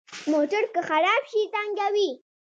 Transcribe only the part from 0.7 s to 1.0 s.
که